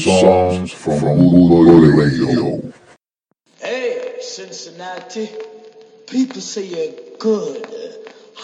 Songs 0.00 0.72
from 0.72 1.00
Bootboy 1.00 1.96
Radio. 1.96 2.72
Hey, 3.60 4.16
Cincinnati. 4.20 5.28
People 6.06 6.40
say 6.40 6.66
you're 6.66 6.94
good. 7.18 7.66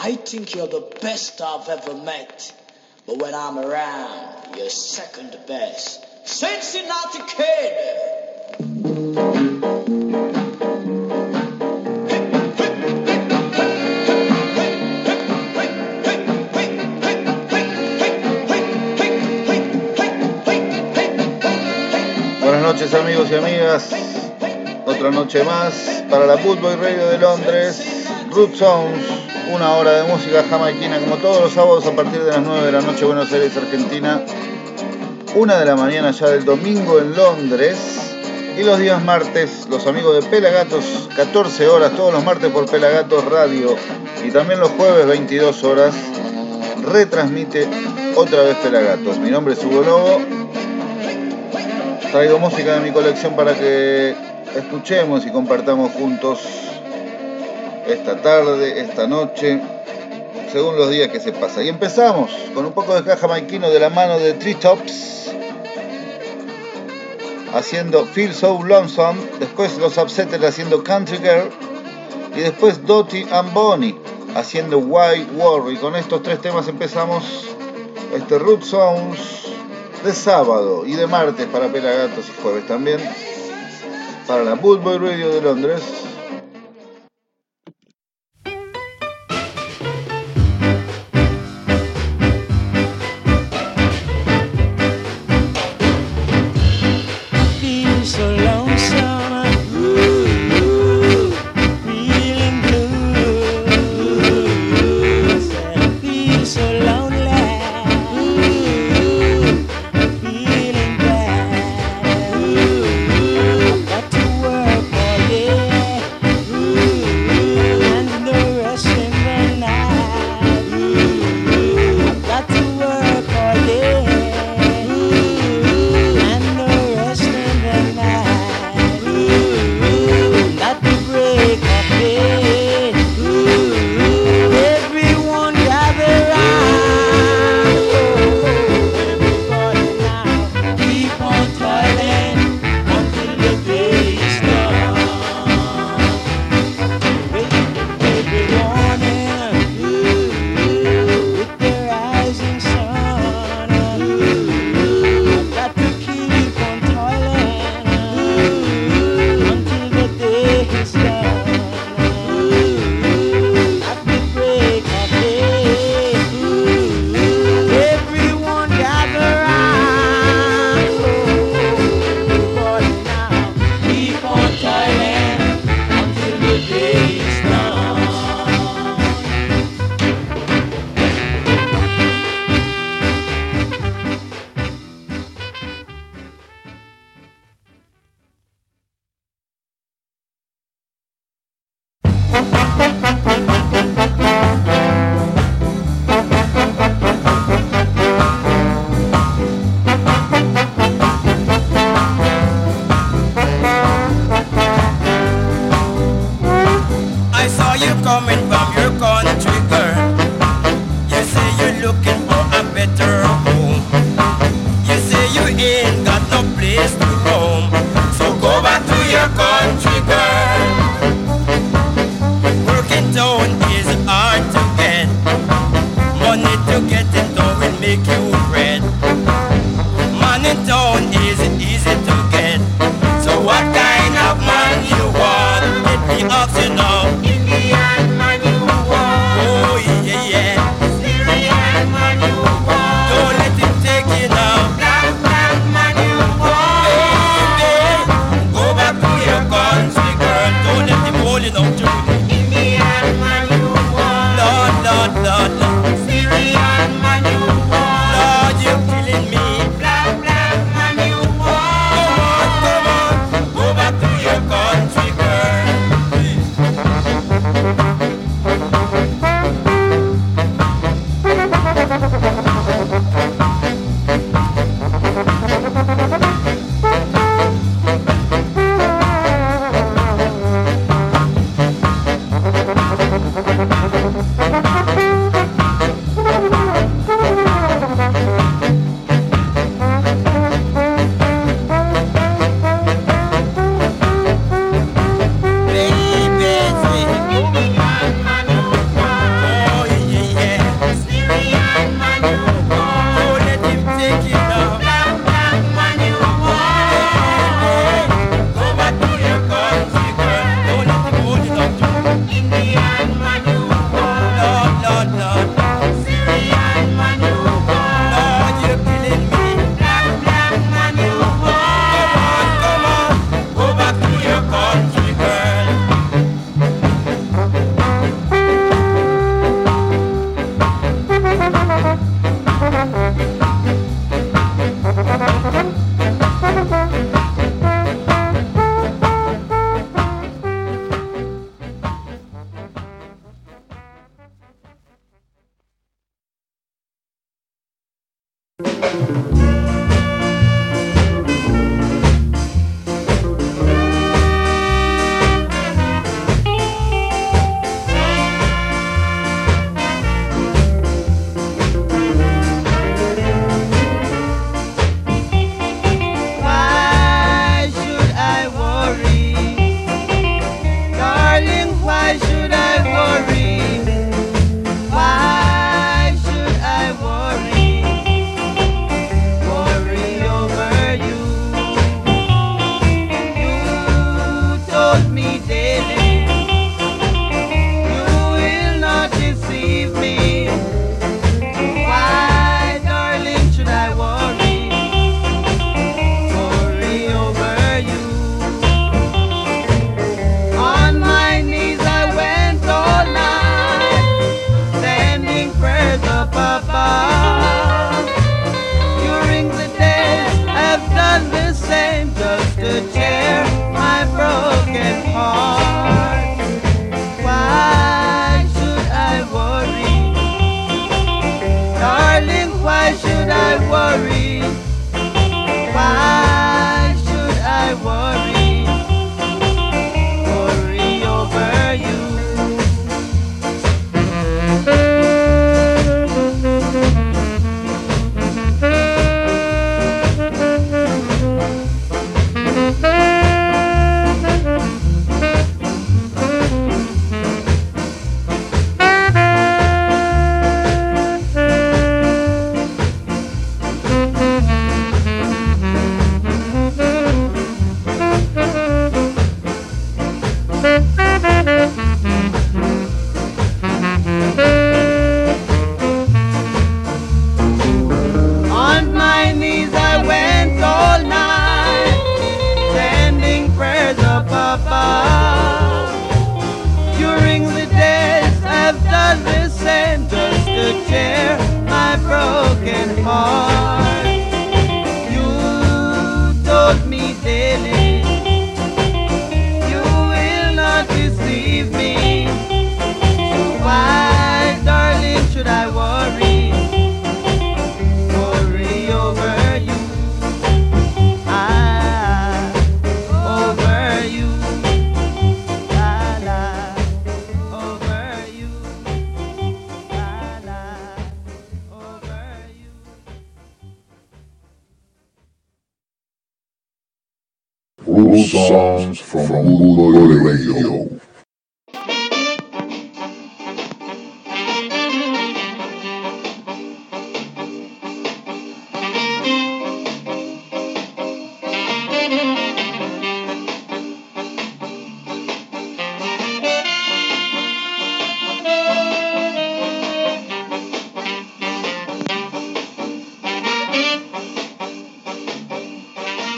I 0.01 0.15
think 0.17 0.55
you're 0.55 0.67
the 0.69 0.95
best 1.01 1.41
I've 1.41 1.69
ever 1.69 1.95
met. 1.95 2.55
But 3.07 3.19
when 3.19 3.35
I'm 3.35 3.59
around, 3.59 4.57
you're 4.57 4.69
second 4.69 5.37
best. 5.47 6.29
Cincinnati 6.29 7.23
Kid! 7.27 8.78
Amigos 23.29 23.31
y 23.31 23.35
amigas. 23.35 23.91
Otra 24.87 25.11
noche 25.11 25.45
más 25.45 26.05
para 26.09 26.27
la 26.27 26.39
Football 26.39 26.79
Radio 26.81 27.09
de 27.09 27.19
Londres. 27.19 28.07
Root 28.31 28.55
Sounds, 28.55 29.05
una 29.53 29.73
hora 29.75 30.03
de 30.03 30.13
música 30.13 30.45
jamaiquina 30.49 30.99
como 31.01 31.17
todos 31.17 31.43
los 31.43 31.53
sábados 31.53 31.87
a 31.87 31.93
partir 31.93 32.23
de 32.23 32.31
las 32.31 32.41
9 32.41 32.67
de 32.67 32.73
la 32.73 32.81
noche 32.81 33.05
Buenos 33.05 33.31
Aires, 33.33 33.57
Argentina. 33.57 34.23
Una 35.35 35.59
de 35.59 35.67
la 35.67 35.77
mañana 35.77 36.11
ya 36.11 36.29
del 36.29 36.45
domingo 36.45 36.99
en 36.99 37.15
Londres. 37.15 38.15
Y 38.59 38.63
los 38.65 38.79
días 38.79 39.03
martes, 39.05 39.69
los 39.71 39.87
amigos 39.87 40.23
de 40.23 40.29
Pelagatos, 40.29 41.09
14 41.15 41.69
horas, 41.69 41.93
todos 41.93 42.13
los 42.13 42.25
martes 42.25 42.51
por 42.51 42.69
Pelagatos 42.69 43.25
Radio. 43.27 43.77
Y 44.25 44.31
también 44.31 44.59
los 44.59 44.71
jueves, 44.71 45.07
22 45.07 45.65
horas, 45.65 45.95
retransmite 46.83 47.69
otra 48.17 48.43
vez 48.43 48.57
Pelagatos. 48.57 49.19
Mi 49.19 49.31
nombre 49.31 49.55
es 49.55 49.65
Hugo 49.65 49.83
Lobo 49.83 50.38
Traigo 52.11 52.39
música 52.39 52.75
de 52.75 52.81
mi 52.81 52.91
colección 52.91 53.37
para 53.37 53.55
que 53.55 54.17
escuchemos 54.57 55.27
y 55.27 55.31
compartamos 55.31 55.93
juntos 55.93 56.41
esta 57.87 58.23
tarde, 58.23 58.81
esta 58.81 59.07
noche, 59.07 59.61
según 60.51 60.77
los 60.77 60.89
días 60.89 61.09
que 61.09 61.21
se 61.21 61.33
pasa. 61.33 61.63
Y 61.63 61.69
empezamos 61.69 62.31
con 62.55 62.65
un 62.65 62.73
poco 62.73 62.95
de 62.95 63.05
caja 63.05 63.29
maiquino 63.29 63.69
de 63.69 63.79
la 63.79 63.91
mano 63.91 64.19
de 64.19 64.33
Tree 64.33 64.55
Tops, 64.55 65.33
haciendo 67.53 68.07
Feel 68.07 68.33
So 68.33 68.63
Lonesome, 68.65 69.21
después 69.39 69.77
los 69.77 69.99
Upsetters 69.99 70.43
haciendo 70.43 70.83
Country 70.83 71.19
Girl, 71.19 71.51
y 72.35 72.41
después 72.41 72.87
Dottie 72.87 73.27
and 73.31 73.53
Bonnie 73.53 73.95
haciendo 74.35 74.79
War. 74.79 75.15
Y 75.71 75.77
con 75.77 75.95
estos 75.95 76.23
tres 76.23 76.41
temas 76.41 76.69
empezamos 76.69 77.45
este 78.15 78.39
Root 78.39 78.63
Sounds 78.63 79.58
de 80.05 80.15
sábado 80.15 80.85
y 80.87 80.95
de 80.95 81.07
martes 81.07 81.47
para 81.47 81.69
Pelagatos 81.69 82.29
y 82.29 82.43
jueves 82.43 82.67
también 82.67 83.01
para 84.27 84.45
la 84.45 84.55
Bootboy 84.55 84.99
Radio 84.99 85.31
de 85.31 85.41
Londres. 85.41 86.08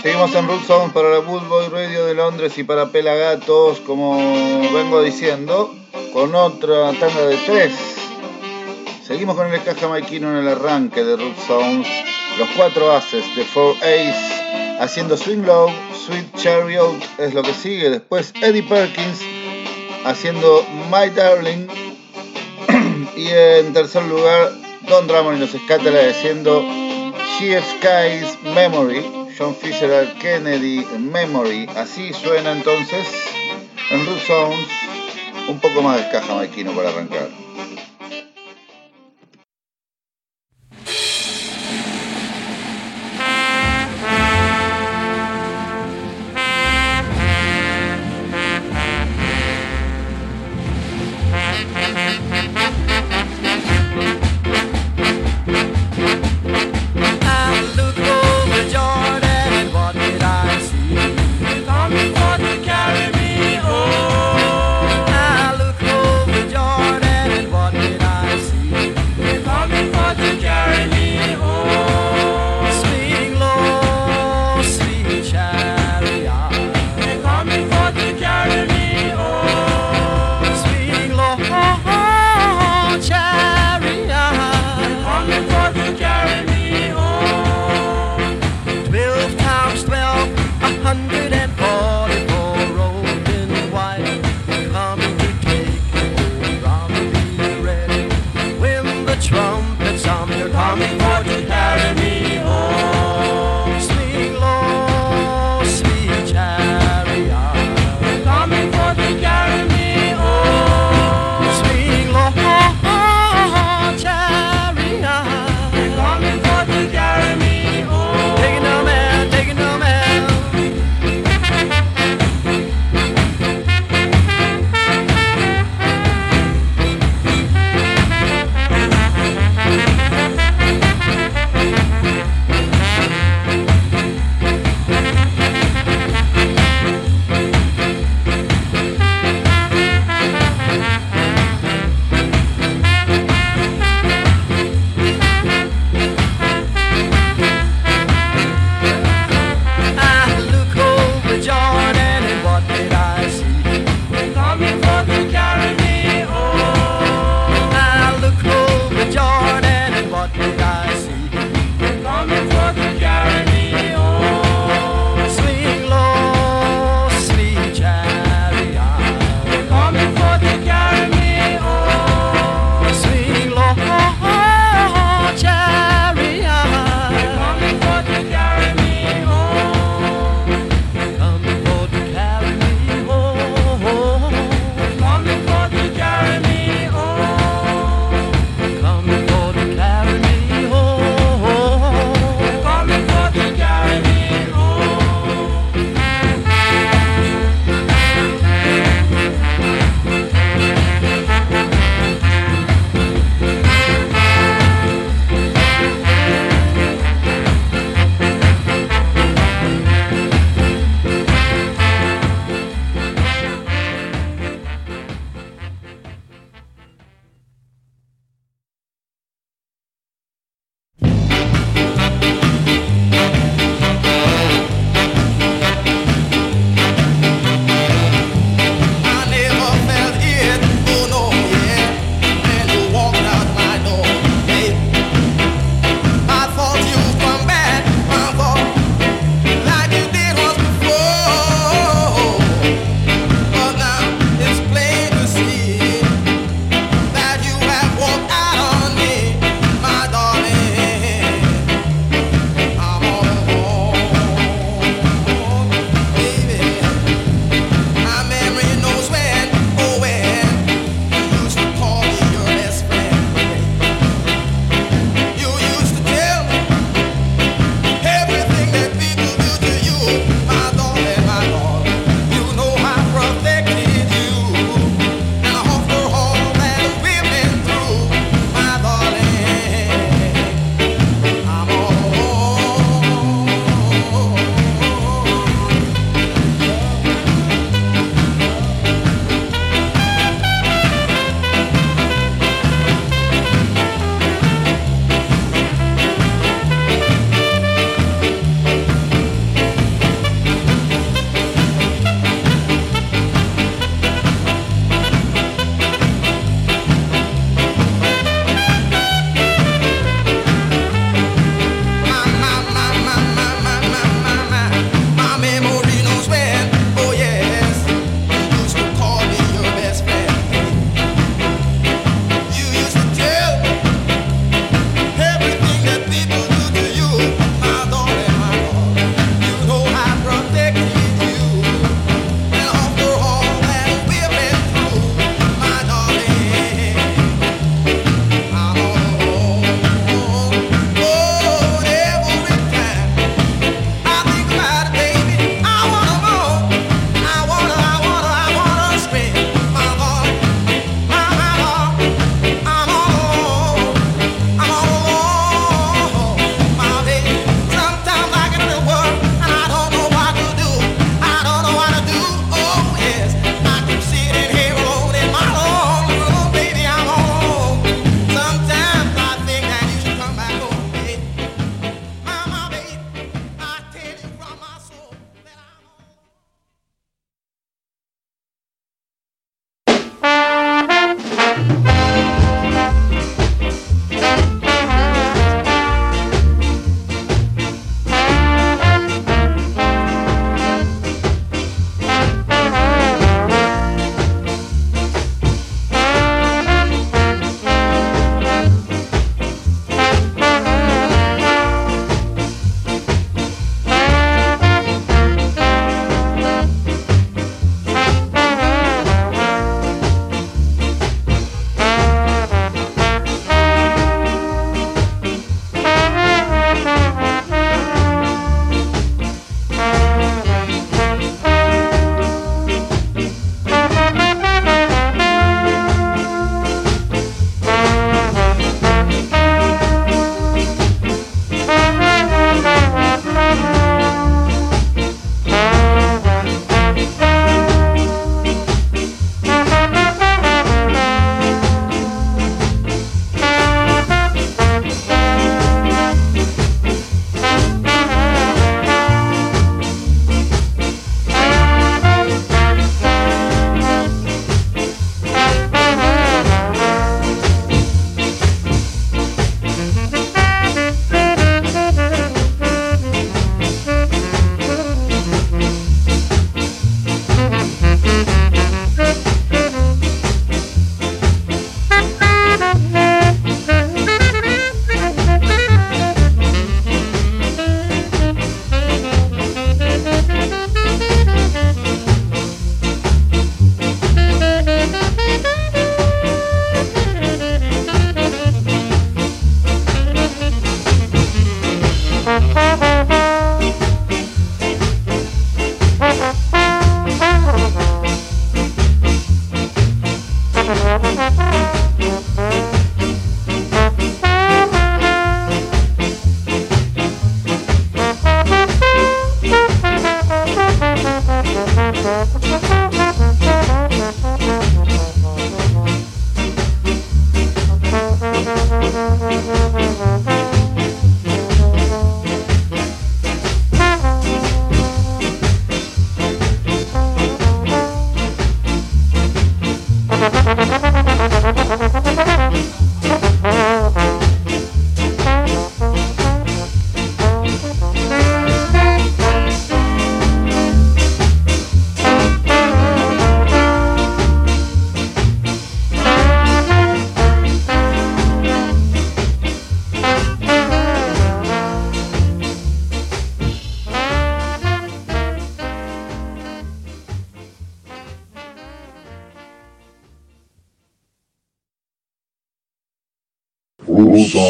Seguimos 0.03 0.35
en 0.35 0.49
Root 0.49 0.67
Sound 0.67 0.93
para 0.95 1.11
la 1.11 1.19
Good 1.19 1.43
Boy 1.49 1.69
Radio 1.69 2.07
de 2.07 2.15
Londres 2.15 2.57
y 2.57 2.65
para 2.65 2.87
Pelagatos, 2.87 3.81
como 3.81 4.17
vengo 4.73 5.03
diciendo, 5.03 5.75
con 6.15 6.35
otra 6.35 6.93
tanda 6.93 7.27
de 7.27 7.37
tres. 7.45 7.73
Seguimos 9.07 9.37
con 9.37 9.53
el 9.53 9.63
caja 9.63 9.89
maiquino 9.89 10.31
en 10.31 10.47
el 10.47 10.49
arranque 10.49 11.05
de 11.05 11.17
Root 11.17 11.37
Sounds, 11.47 11.87
los 12.39 12.49
cuatro 12.57 12.93
haces 12.93 13.25
de 13.37 13.45
Four 13.45 13.77
Ace 13.83 14.41
haciendo 14.81 15.19
Swing 15.19 15.45
Low, 15.45 15.71
Sweet 16.07 16.35
Chariot 16.35 16.97
es 17.19 17.35
lo 17.35 17.43
que 17.43 17.53
sigue. 17.53 17.91
Después 17.91 18.33
Eddie 18.41 18.63
Perkins 18.63 19.21
haciendo 20.07 20.65
My 20.91 21.11
Darling. 21.11 21.67
y 23.17 23.29
en 23.29 23.75
tercer 23.75 24.03
lugar, 24.05 24.51
Don 24.89 25.07
Drummond 25.07 25.37
y 25.37 25.41
los 25.41 25.51
Scatterers 25.51 26.17
haciendo 26.17 26.63
She 27.39 27.61
Skies 27.61 28.39
Memory. 28.55 29.20
John 29.41 29.55
Fisher 29.55 30.07
Kennedy 30.21 30.85
Memory. 30.99 31.67
Así 31.75 32.13
suena 32.13 32.53
entonces 32.53 33.07
en 33.91 34.05
Root 34.05 34.19
Sounds 34.27 34.69
un 35.49 35.59
poco 35.59 35.81
más 35.81 35.97
de 35.97 36.11
caja 36.11 36.35
maquino 36.35 36.73
para 36.73 36.91
arrancar. 36.91 37.50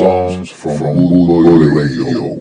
Songs 0.00 0.50
from 0.50 0.78
Boy 0.78 1.42
Radio. 1.76 2.40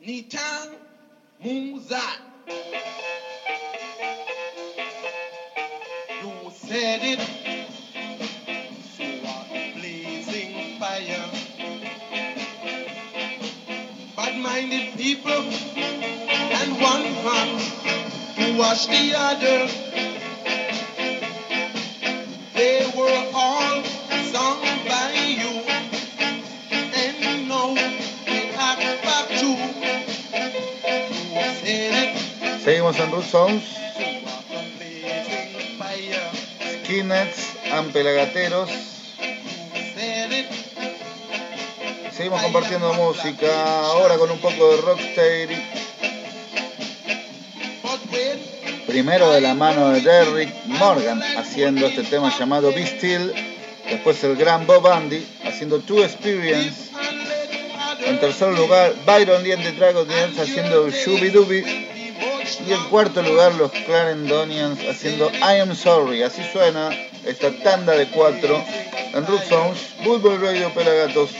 Nitan 0.00 0.76
Muzat. 1.44 2.20
You 6.22 6.32
said 6.54 7.00
it. 7.04 7.20
So 8.96 9.04
blazing 9.76 10.80
fire. 10.80 11.28
Bad-minded 14.16 14.96
people 14.96 15.44
and 16.60 16.70
one 16.80 17.04
hand 17.26 17.60
to 18.36 18.58
wash 18.58 18.86
the 18.86 19.12
other. 19.14 19.68
They 22.54 22.90
were 22.96 23.30
all 23.34 23.82
Seguimos 32.64 32.98
en 32.98 33.12
Root 33.12 33.24
Sounds. 33.26 33.64
Skinheads, 36.82 37.72
Ampelagateros. 37.72 38.70
Seguimos 42.10 42.42
compartiendo 42.42 42.94
música. 42.94 43.80
Ahora 43.84 44.16
con 44.16 44.30
un 44.30 44.38
poco 44.38 44.70
de 44.70 44.80
Rocksteady. 44.80 45.56
Primero 48.86 49.30
de 49.30 49.40
la 49.40 49.54
mano 49.54 49.90
de 49.90 50.00
Derrick 50.00 50.54
Morgan 50.66 51.22
haciendo 51.36 51.86
este 51.86 52.02
tema 52.02 52.32
llamado 52.38 52.72
Be 52.72 52.86
Still. 52.86 53.43
Después 53.94 54.24
el 54.24 54.34
gran 54.34 54.66
Bob 54.66 54.88
Andy 54.88 55.24
haciendo 55.44 55.78
Two 55.78 56.02
Experience. 56.02 56.90
En 58.04 58.18
tercer 58.18 58.52
lugar, 58.52 58.92
Byron 59.06 59.44
Lee 59.44 59.52
and 59.52 59.62
the 59.62 59.70
Dragonets 59.70 60.36
haciendo 60.36 60.90
Shooby 60.90 61.30
Dooby. 61.30 61.64
Y 62.66 62.72
en 62.72 62.84
cuarto 62.90 63.22
lugar, 63.22 63.54
los 63.54 63.70
Clarendonians 63.70 64.80
haciendo 64.90 65.30
I 65.30 65.60
Am 65.60 65.76
Sorry. 65.76 66.24
Así 66.24 66.42
suena 66.52 66.90
esta 67.24 67.52
tanda 67.62 67.92
de 67.92 68.08
cuatro 68.08 68.60
en 69.14 69.24
Root 69.26 69.44
Sounds, 69.48 69.78
Football 70.02 70.40
Radio 70.40 70.74
Pelagatos. 70.74 71.30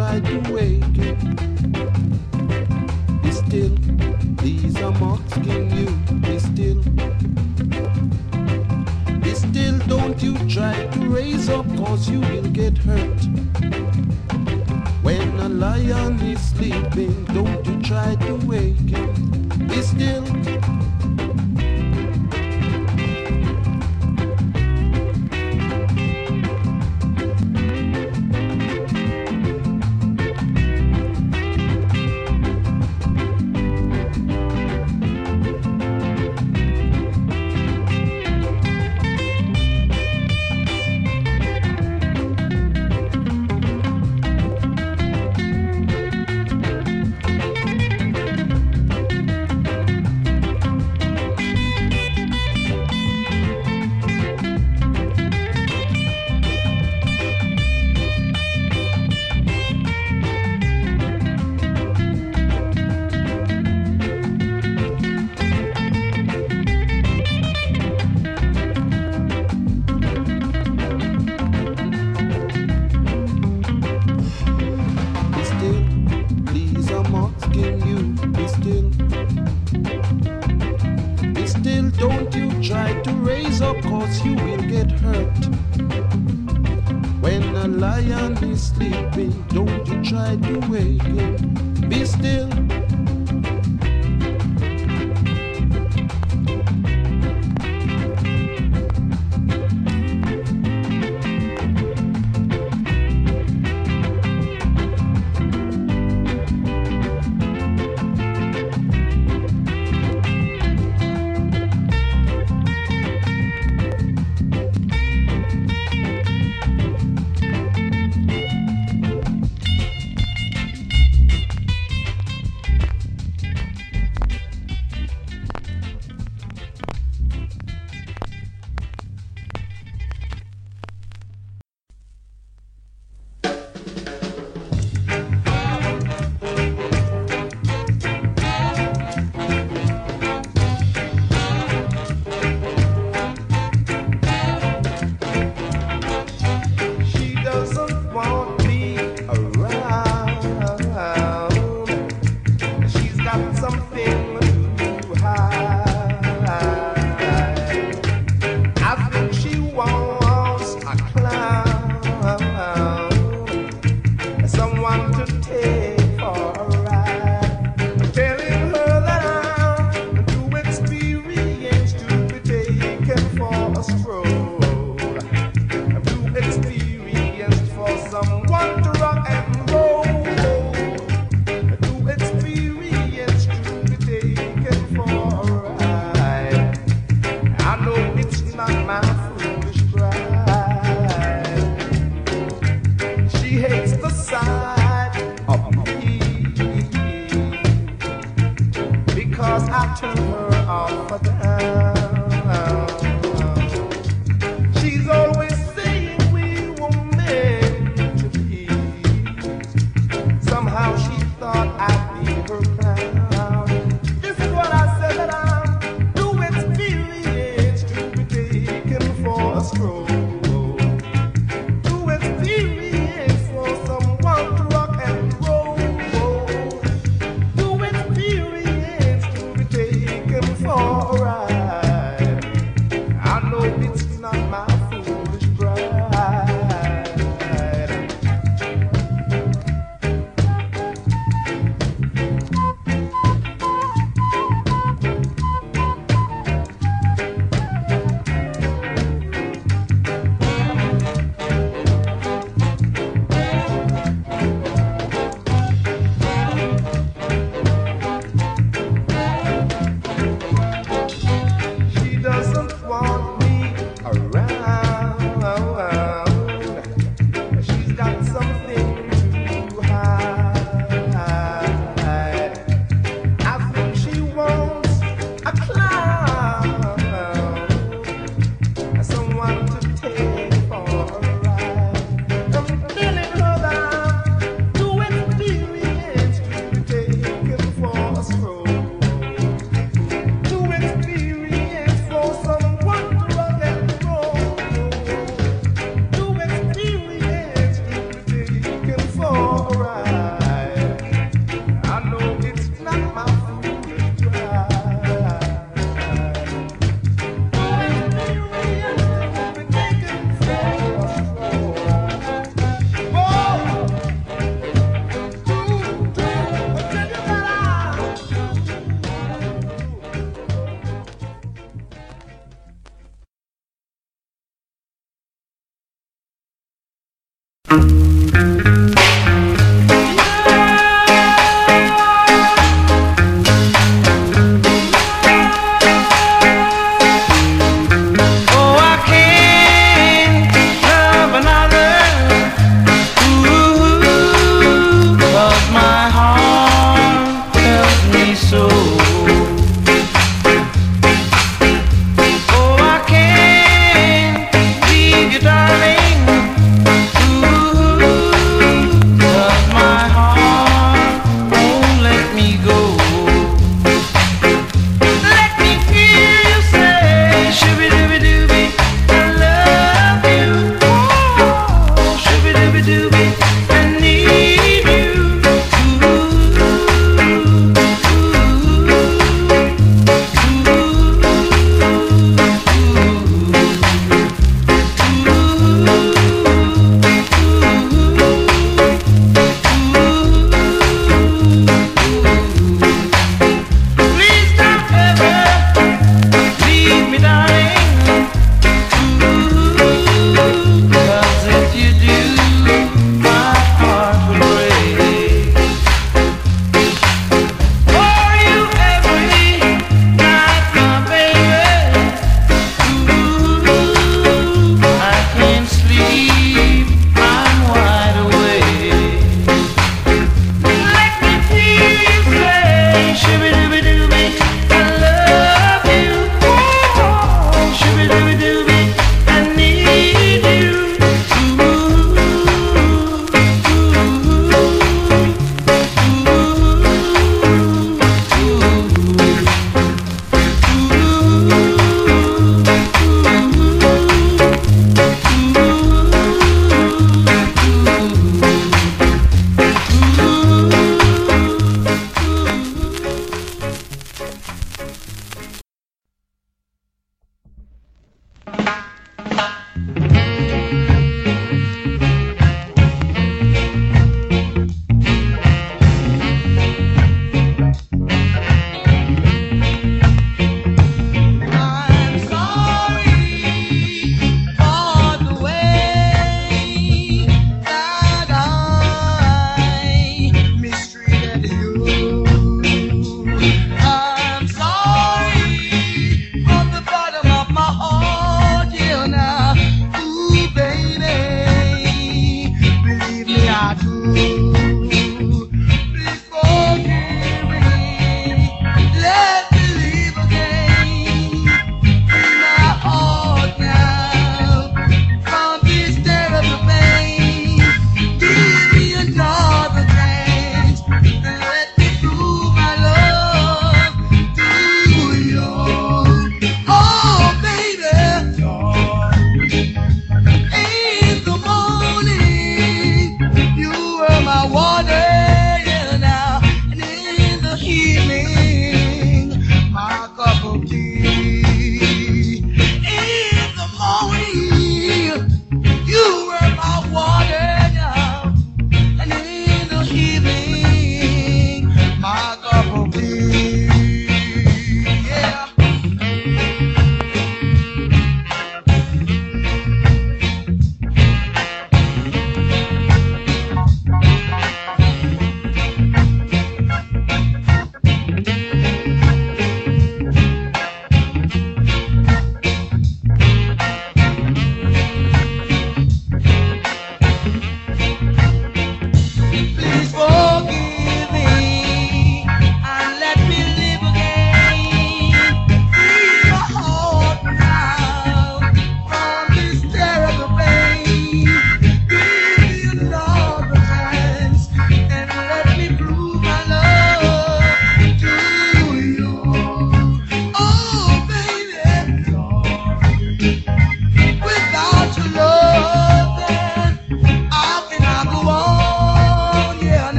Don't 0.00 0.24
you 0.24 0.30
try 0.30 0.40
to 0.42 0.52
wake 0.54 0.69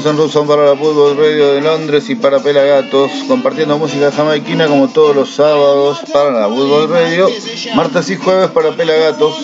Seguimos 0.00 0.18
en 0.18 0.24
Ruson 0.24 0.46
para 0.46 0.64
la 0.64 0.76
Fútbol 0.76 1.14
Radio 1.14 1.52
de 1.52 1.60
Londres 1.60 2.08
y 2.08 2.14
para 2.14 2.38
Pelagatos, 2.38 3.10
compartiendo 3.28 3.76
música 3.76 4.10
jamaiquina 4.10 4.66
como 4.66 4.88
todos 4.88 5.14
los 5.14 5.34
sábados 5.34 5.98
para 6.10 6.30
la 6.30 6.48
Fútbol 6.48 6.88
Radio, 6.88 7.28
martes 7.74 8.08
y 8.08 8.16
jueves 8.16 8.50
para 8.50 8.74
Pelagatos. 8.74 9.34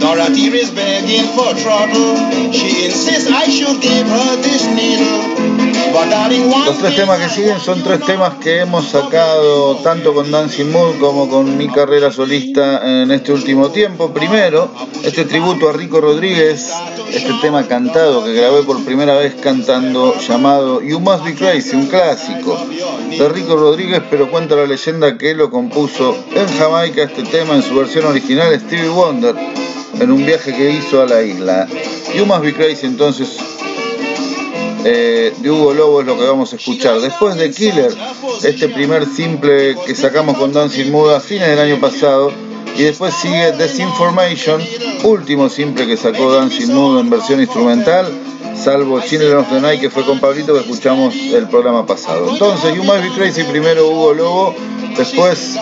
Dorothy 0.00 0.48
is 0.48 0.70
begging 0.70 1.24
for 1.34 1.54
trouble. 1.54 2.52
She 2.52 2.86
insists 2.86 3.30
I 3.30 3.48
should 3.48 3.80
give 3.80 4.06
her 4.06 4.36
this 4.36 4.66
needle. 4.66 5.55
Los 6.66 6.78
tres 6.78 6.96
temas 6.96 7.18
que 7.18 7.28
siguen 7.28 7.60
son 7.60 7.82
tres 7.82 8.00
temas 8.00 8.34
que 8.34 8.60
hemos 8.60 8.86
sacado 8.88 9.76
tanto 9.76 10.12
con 10.12 10.30
Dancing 10.30 10.70
Mood 10.70 10.98
como 10.98 11.28
con 11.28 11.56
mi 11.56 11.68
carrera 11.68 12.10
solista 12.10 13.02
en 13.02 13.10
este 13.10 13.32
último 13.32 13.70
tiempo. 13.70 14.12
Primero, 14.12 14.70
este 15.04 15.24
tributo 15.24 15.68
a 15.68 15.72
Rico 15.72 16.00
Rodríguez, 16.00 16.72
este 17.12 17.32
tema 17.40 17.66
cantado 17.66 18.24
que 18.24 18.34
grabé 18.34 18.62
por 18.62 18.84
primera 18.84 19.14
vez 19.14 19.34
cantando 19.40 20.18
llamado 20.18 20.82
You 20.82 21.00
Must 21.00 21.24
Be 21.24 21.34
Crazy, 21.34 21.76
un 21.76 21.86
clásico 21.86 22.58
de 23.08 23.28
Rico 23.28 23.56
Rodríguez, 23.56 24.02
pero 24.10 24.30
cuenta 24.30 24.56
la 24.56 24.66
leyenda 24.66 25.16
que 25.16 25.34
lo 25.34 25.50
compuso 25.50 26.16
en 26.34 26.48
Jamaica 26.58 27.04
este 27.04 27.22
tema 27.22 27.54
en 27.54 27.62
su 27.62 27.74
versión 27.74 28.06
original 28.06 28.58
Stevie 28.60 28.88
Wonder 28.88 29.34
en 30.00 30.10
un 30.10 30.26
viaje 30.26 30.54
que 30.54 30.70
hizo 30.70 31.02
a 31.02 31.06
la 31.06 31.22
isla. 31.22 31.66
You 32.14 32.26
Must 32.26 32.42
Be 32.42 32.52
Crazy 32.52 32.86
entonces 32.86 33.38
eh, 34.88 35.34
de 35.38 35.50
Hugo 35.50 35.74
Lobo 35.74 36.00
es 36.00 36.06
lo 36.06 36.16
que 36.16 36.24
vamos 36.24 36.52
a 36.52 36.56
escuchar. 36.56 37.00
Después 37.00 37.34
de 37.34 37.50
Killer, 37.50 37.92
este 38.44 38.68
primer 38.68 39.04
simple 39.04 39.74
que 39.84 39.96
sacamos 39.96 40.38
con 40.38 40.52
Dancing 40.52 40.92
Mood 40.92 41.12
a 41.12 41.20
fines 41.20 41.48
del 41.48 41.58
año 41.58 41.80
pasado. 41.80 42.32
Y 42.76 42.82
después 42.82 43.12
sigue 43.14 43.52
Desinformation, 43.52 44.62
último 45.02 45.48
simple 45.48 45.86
que 45.86 45.96
sacó 45.96 46.32
Dancing 46.32 46.72
Mood 46.72 47.00
en 47.00 47.10
versión 47.10 47.40
instrumental, 47.40 48.06
salvo 48.56 49.00
Children 49.00 49.36
of 49.38 49.48
the 49.48 49.60
Night 49.60 49.80
que 49.80 49.90
fue 49.90 50.04
con 50.04 50.20
Pablito 50.20 50.54
que 50.54 50.60
escuchamos 50.60 51.14
el 51.14 51.48
programa 51.48 51.86
pasado. 51.86 52.30
Entonces, 52.30 52.74
You 52.74 52.84
Must 52.84 53.02
Be 53.02 53.10
Crazy, 53.10 53.42
primero 53.44 53.88
Hugo 53.88 54.14
Lobo, 54.14 54.54
después 54.96 55.56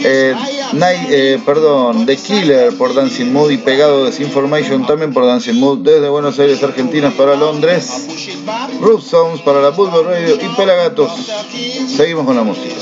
eh, 0.00 0.34
eh, 0.80 1.38
perdón, 1.44 2.06
The 2.06 2.16
Killer 2.16 2.72
por 2.76 2.94
Dancing 2.94 3.32
Mood 3.32 3.50
y 3.50 3.58
pegado 3.58 4.04
Desinformation 4.04 4.86
también 4.86 5.12
por 5.12 5.26
Dancing 5.26 5.54
Mood 5.54 5.78
desde 5.78 6.08
Buenos 6.08 6.38
Aires, 6.38 6.62
Argentina 6.62 7.12
para 7.16 7.36
Londres. 7.36 8.06
Roof 8.80 9.04
Sounds 9.04 9.42
para 9.42 9.60
la 9.60 9.70
Bulbo 9.70 10.02
Radio 10.02 10.36
y 10.36 10.56
Pelagatos. 10.56 11.10
Seguimos 11.88 12.24
con 12.24 12.36
la 12.36 12.42
música. 12.42 12.74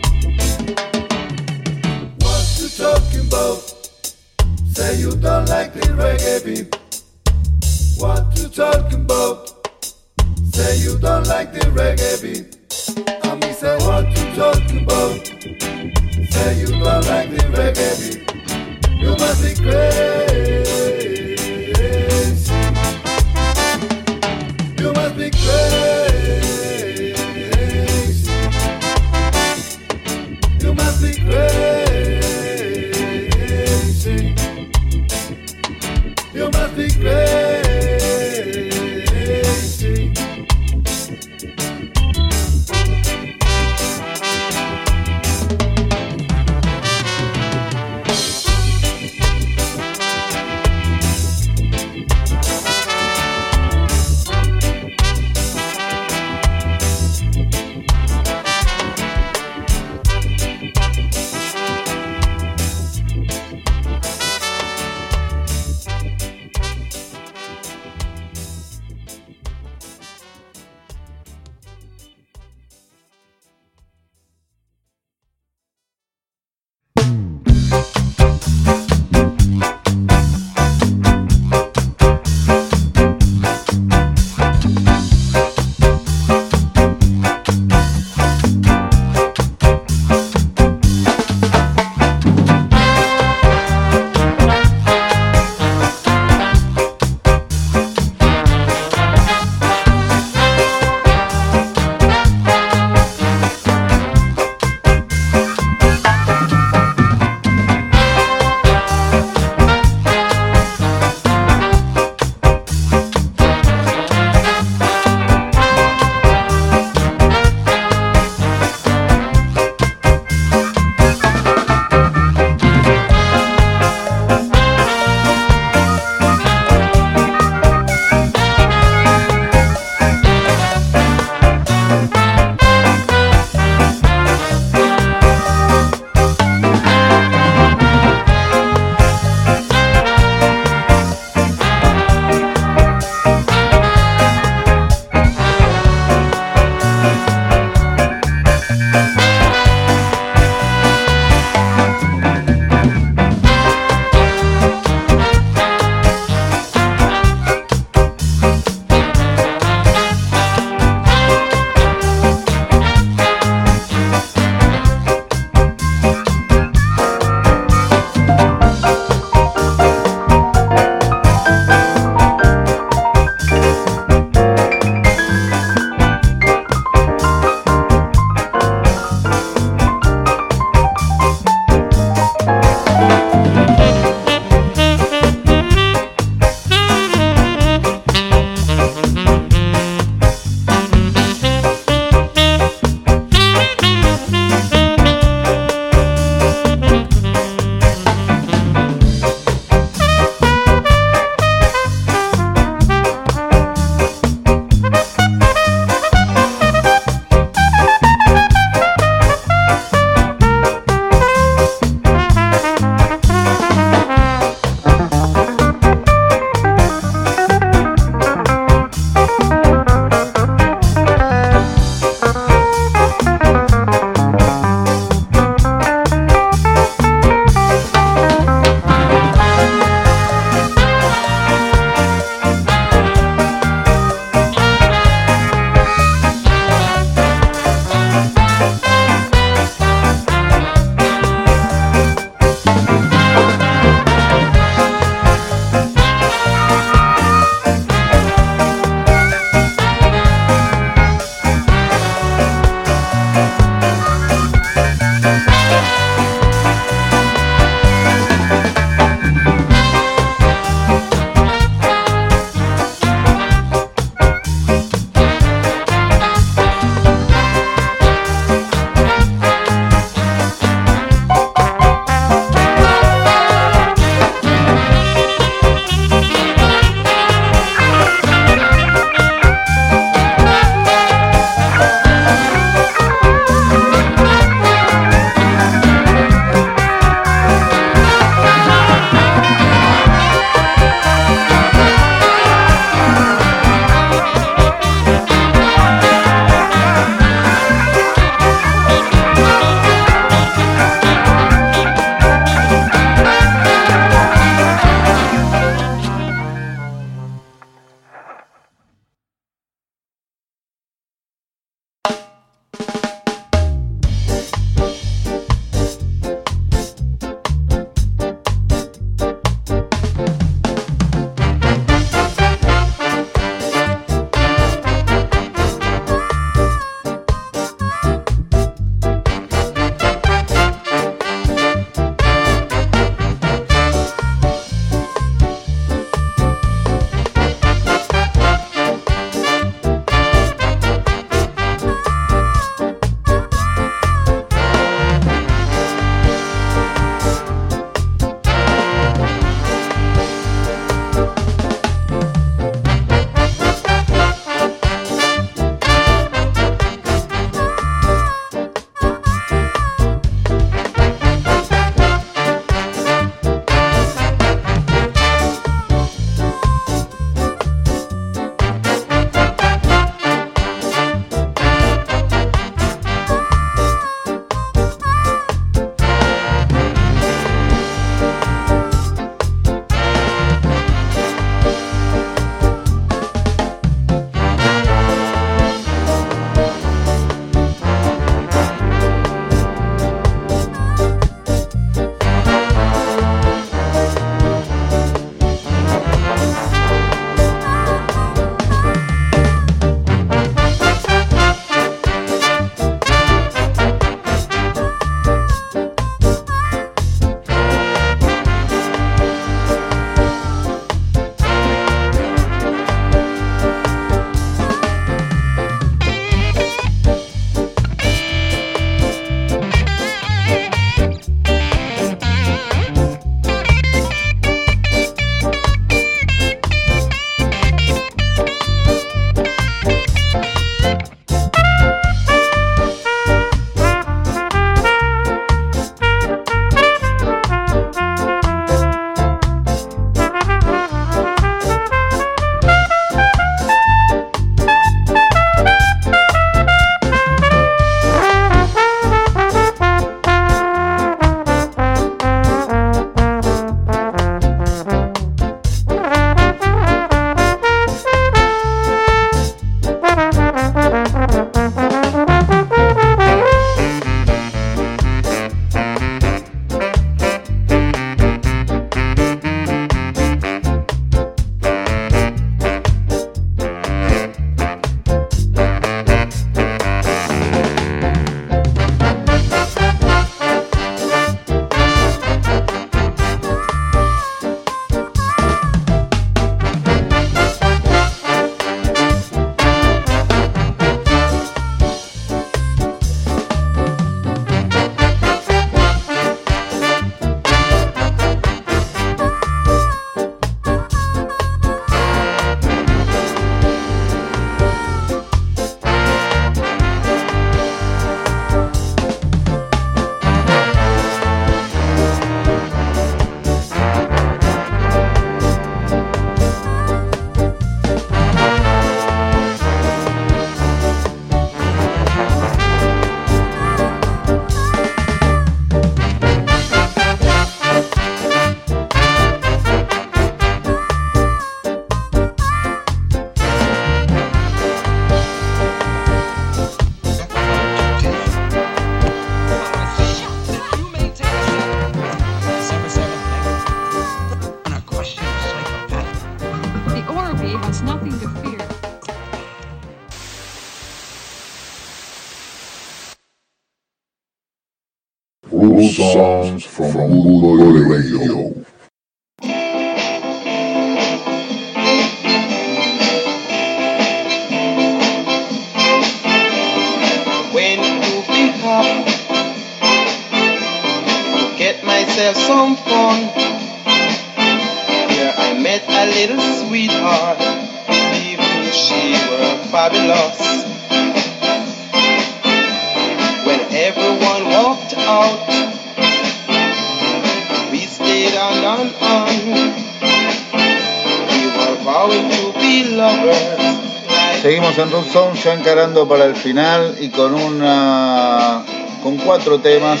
Seguimos 594.42 594.78
en 594.78 594.90
Root 594.90 595.12
Sound 595.12 595.42
ya 595.42 595.54
encarando 595.54 596.08
para 596.08 596.24
el 596.24 596.34
final 596.34 596.96
y 597.00 597.08
con 597.08 597.34
una 597.34 598.62
con 599.02 599.16
cuatro 599.18 599.58
temas 599.60 600.00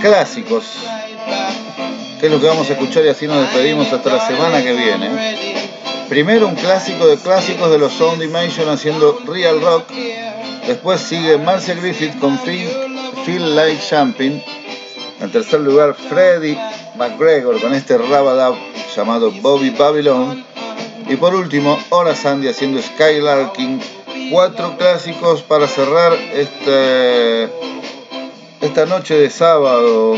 clásicos, 0.00 0.64
que 2.20 2.26
es 2.26 2.32
lo 2.32 2.40
que 2.40 2.46
vamos 2.46 2.68
a 2.68 2.72
escuchar 2.72 3.04
y 3.04 3.08
así 3.08 3.26
nos 3.26 3.40
despedimos 3.40 3.92
hasta 3.92 4.10
la 4.10 4.26
semana 4.26 4.62
que 4.62 4.72
viene. 4.72 5.10
Primero 6.08 6.48
un 6.48 6.54
clásico 6.54 7.06
de 7.06 7.16
clásicos 7.16 7.70
de 7.70 7.78
los 7.78 7.92
Sound 7.94 8.20
Dimension 8.20 8.68
haciendo 8.68 9.18
Real 9.26 9.60
Rock. 9.60 9.90
Después 10.66 11.00
sigue 11.00 11.38
Marcia 11.38 11.74
Griffith 11.74 12.18
con 12.18 12.38
Feel, 12.38 12.68
Feel 13.24 13.56
Like 13.56 13.80
Jumping. 13.90 14.42
En 15.20 15.30
tercer 15.30 15.60
lugar 15.60 15.94
Freddie 15.94 16.58
McGregor 16.96 17.60
con 17.60 17.74
este 17.74 17.98
rabadab 17.98 18.54
llamado 18.94 19.30
Bobby 19.40 19.70
Babylon. 19.70 20.44
Y 21.08 21.16
por 21.16 21.34
último, 21.34 21.78
Ora 21.90 22.14
Sandy 22.14 22.48
haciendo 22.48 22.80
Skylarking. 22.80 23.80
Cuatro 24.30 24.76
clásicos 24.78 25.42
para 25.42 25.66
cerrar 25.68 26.12
este, 26.32 27.44
esta 28.60 28.86
noche 28.86 29.14
de 29.14 29.28
sábado 29.28 30.14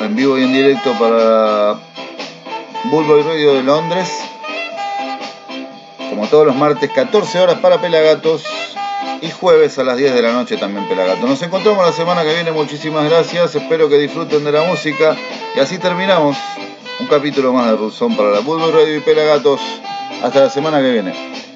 en 0.00 0.16
vivo 0.16 0.38
y 0.38 0.42
en 0.42 0.52
directo 0.52 0.92
para 0.98 1.78
Bullboy 2.84 3.22
Radio 3.22 3.54
de 3.54 3.62
Londres. 3.62 4.10
Como 6.10 6.26
todos 6.26 6.46
los 6.46 6.56
martes, 6.56 6.90
14 6.90 7.40
horas 7.40 7.58
para 7.60 7.80
Pelagatos. 7.80 8.44
Y 9.20 9.30
jueves 9.30 9.78
a 9.78 9.84
las 9.84 9.96
10 9.96 10.14
de 10.14 10.22
la 10.22 10.32
noche 10.32 10.56
también 10.56 10.88
Pelagatos. 10.88 11.28
Nos 11.28 11.42
encontramos 11.42 11.86
la 11.86 11.92
semana 11.92 12.22
que 12.22 12.34
viene. 12.34 12.50
Muchísimas 12.52 13.04
gracias. 13.08 13.54
Espero 13.54 13.88
que 13.88 13.98
disfruten 13.98 14.44
de 14.44 14.52
la 14.52 14.62
música. 14.64 15.16
Y 15.54 15.60
así 15.60 15.78
terminamos 15.78 16.36
un 16.98 17.06
capítulo 17.06 17.52
más 17.52 17.66
de 17.70 17.76
Ruzón 17.76 18.16
para 18.16 18.30
la 18.30 18.40
Bullboy 18.40 18.72
Radio 18.72 18.96
y 18.96 19.00
Pelagatos. 19.00 19.60
Hasta 20.22 20.40
la 20.40 20.50
semana 20.50 20.80
que 20.80 20.90
viene. 20.90 21.51